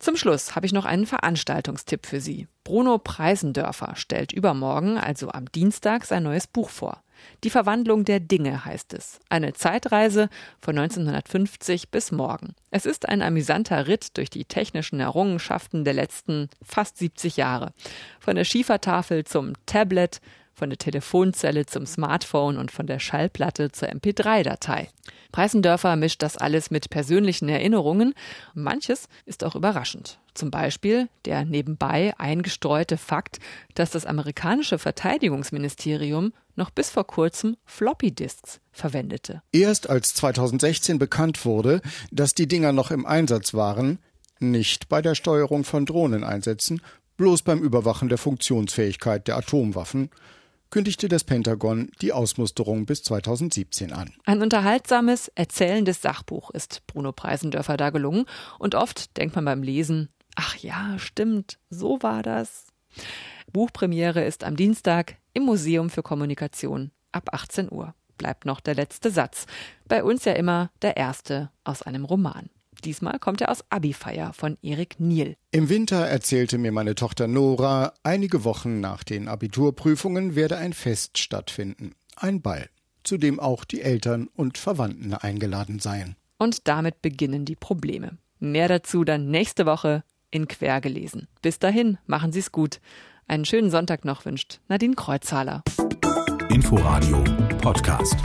Zum 0.00 0.16
Schluss 0.16 0.56
habe 0.56 0.66
ich 0.66 0.72
noch 0.72 0.84
einen 0.84 1.06
Veranstaltungstipp 1.06 2.06
für 2.06 2.20
Sie. 2.20 2.48
Bruno 2.64 2.98
Preisendörfer 2.98 3.94
stellt 3.94 4.32
übermorgen, 4.32 4.98
also 4.98 5.30
am 5.30 5.50
Dienstag, 5.52 6.04
sein 6.04 6.24
neues 6.24 6.48
Buch 6.48 6.70
vor. 6.70 7.02
Die 7.42 7.50
Verwandlung 7.50 8.04
der 8.04 8.20
Dinge 8.20 8.64
heißt 8.64 8.94
es. 8.94 9.20
Eine 9.28 9.52
Zeitreise 9.52 10.28
von 10.60 10.78
1950 10.78 11.90
bis 11.90 12.12
morgen. 12.12 12.54
Es 12.70 12.86
ist 12.86 13.08
ein 13.08 13.22
amüsanter 13.22 13.86
Ritt 13.86 14.16
durch 14.16 14.30
die 14.30 14.44
technischen 14.44 15.00
Errungenschaften 15.00 15.84
der 15.84 15.94
letzten 15.94 16.48
fast 16.62 16.98
70 16.98 17.36
Jahre. 17.36 17.72
Von 18.20 18.36
der 18.36 18.44
Schiefertafel 18.44 19.24
zum 19.24 19.52
Tablet, 19.66 20.20
von 20.54 20.70
der 20.70 20.78
Telefonzelle 20.78 21.66
zum 21.66 21.86
Smartphone 21.86 22.56
und 22.56 22.70
von 22.70 22.86
der 22.86 22.98
Schallplatte 22.98 23.72
zur 23.72 23.88
MP3-Datei. 23.88 24.88
Preissendörfer 25.32 25.96
mischt 25.96 26.22
das 26.22 26.36
alles 26.36 26.70
mit 26.70 26.90
persönlichen 26.90 27.48
Erinnerungen. 27.48 28.14
Manches 28.54 29.08
ist 29.26 29.42
auch 29.42 29.56
überraschend. 29.56 30.20
Zum 30.34 30.50
Beispiel 30.50 31.08
der 31.24 31.44
nebenbei 31.44 32.14
eingestreute 32.18 32.96
Fakt, 32.96 33.38
dass 33.74 33.90
das 33.90 34.06
amerikanische 34.06 34.78
Verteidigungsministerium 34.78 36.32
noch 36.56 36.70
bis 36.70 36.90
vor 36.90 37.06
kurzem 37.06 37.56
Floppy-Disks 37.64 38.60
verwendete. 38.70 39.42
Erst 39.52 39.90
als 39.90 40.14
2016 40.14 40.98
bekannt 40.98 41.44
wurde, 41.44 41.80
dass 42.12 42.34
die 42.34 42.46
Dinger 42.46 42.72
noch 42.72 42.90
im 42.92 43.04
Einsatz 43.04 43.54
waren, 43.54 43.98
nicht 44.38 44.88
bei 44.88 45.02
der 45.02 45.14
Steuerung 45.14 45.64
von 45.64 45.86
Drohneneinsätzen, 45.86 46.80
bloß 47.16 47.42
beim 47.42 47.60
Überwachen 47.60 48.08
der 48.08 48.18
Funktionsfähigkeit 48.18 49.28
der 49.28 49.36
Atomwaffen, 49.36 50.10
kündigte 50.74 51.08
das 51.08 51.22
Pentagon 51.22 51.88
die 52.00 52.12
Ausmusterung 52.12 52.84
bis 52.84 53.04
2017 53.04 53.92
an. 53.92 54.12
Ein 54.24 54.42
unterhaltsames, 54.42 55.28
erzählendes 55.36 56.02
Sachbuch 56.02 56.50
ist 56.50 56.82
Bruno 56.88 57.12
Preisendörfer 57.12 57.76
da 57.76 57.90
gelungen 57.90 58.24
und 58.58 58.74
oft 58.74 59.16
denkt 59.16 59.36
man 59.36 59.44
beim 59.44 59.62
Lesen, 59.62 60.08
ach 60.34 60.56
ja, 60.56 60.98
stimmt, 60.98 61.60
so 61.70 62.02
war 62.02 62.24
das. 62.24 62.66
Buchpremiere 63.52 64.24
ist 64.24 64.42
am 64.42 64.56
Dienstag 64.56 65.14
im 65.32 65.44
Museum 65.44 65.90
für 65.90 66.02
Kommunikation 66.02 66.90
ab 67.12 67.28
18 67.30 67.70
Uhr. 67.70 67.94
Bleibt 68.18 68.44
noch 68.44 68.58
der 68.58 68.74
letzte 68.74 69.12
Satz. 69.12 69.46
Bei 69.86 70.02
uns 70.02 70.24
ja 70.24 70.32
immer 70.32 70.72
der 70.82 70.96
erste 70.96 71.52
aus 71.62 71.82
einem 71.82 72.04
Roman. 72.04 72.50
Diesmal 72.84 73.18
kommt 73.18 73.40
er 73.40 73.50
aus 73.50 73.64
Abifeier 73.70 74.32
von 74.34 74.58
Erik 74.62 75.00
Niel. 75.00 75.36
Im 75.50 75.68
Winter 75.68 76.06
erzählte 76.06 76.58
mir 76.58 76.70
meine 76.70 76.94
Tochter 76.94 77.26
Nora, 77.26 77.94
einige 78.02 78.44
Wochen 78.44 78.80
nach 78.80 79.04
den 79.04 79.26
Abiturprüfungen 79.28 80.34
werde 80.34 80.58
ein 80.58 80.72
Fest 80.74 81.18
stattfinden. 81.18 81.92
Ein 82.16 82.42
Ball, 82.42 82.68
zu 83.02 83.16
dem 83.16 83.40
auch 83.40 83.64
die 83.64 83.80
Eltern 83.80 84.28
und 84.34 84.58
Verwandten 84.58 85.14
eingeladen 85.14 85.78
seien. 85.78 86.16
Und 86.38 86.68
damit 86.68 87.00
beginnen 87.00 87.44
die 87.44 87.56
Probleme. 87.56 88.18
Mehr 88.38 88.68
dazu 88.68 89.04
dann 89.04 89.30
nächste 89.30 89.64
Woche 89.64 90.04
in 90.30 90.46
Quergelesen. 90.46 91.28
Bis 91.40 91.58
dahin, 91.58 91.98
machen 92.06 92.32
Sie's 92.32 92.52
gut. 92.52 92.80
Einen 93.26 93.46
schönen 93.46 93.70
Sonntag 93.70 94.04
noch 94.04 94.26
wünscht 94.26 94.60
Nadine 94.68 94.94
Kreuzhaler. 94.94 95.62
Inforadio 96.50 97.24
Podcast. 97.62 98.16